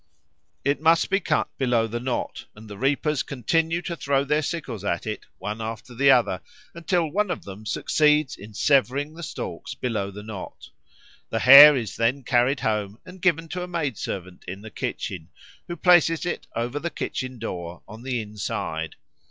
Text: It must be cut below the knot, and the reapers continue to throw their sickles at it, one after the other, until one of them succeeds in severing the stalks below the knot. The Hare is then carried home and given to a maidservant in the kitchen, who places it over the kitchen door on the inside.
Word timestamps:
It 0.65 0.81
must 0.81 1.11
be 1.11 1.19
cut 1.19 1.47
below 1.59 1.85
the 1.85 1.99
knot, 1.99 2.45
and 2.55 2.67
the 2.67 2.75
reapers 2.79 3.21
continue 3.21 3.83
to 3.83 3.95
throw 3.95 4.23
their 4.23 4.41
sickles 4.41 4.83
at 4.83 5.05
it, 5.05 5.27
one 5.37 5.61
after 5.61 5.93
the 5.93 6.09
other, 6.09 6.41
until 6.73 7.07
one 7.07 7.29
of 7.29 7.43
them 7.43 7.67
succeeds 7.67 8.35
in 8.35 8.55
severing 8.55 9.13
the 9.13 9.21
stalks 9.21 9.75
below 9.75 10.09
the 10.09 10.23
knot. 10.23 10.71
The 11.29 11.37
Hare 11.41 11.75
is 11.77 11.95
then 11.97 12.23
carried 12.23 12.61
home 12.61 12.97
and 13.05 13.21
given 13.21 13.47
to 13.49 13.61
a 13.61 13.67
maidservant 13.67 14.43
in 14.47 14.61
the 14.61 14.71
kitchen, 14.71 15.29
who 15.67 15.75
places 15.75 16.25
it 16.25 16.47
over 16.55 16.79
the 16.79 16.89
kitchen 16.89 17.37
door 17.37 17.83
on 17.87 18.01
the 18.01 18.21
inside. 18.21 18.95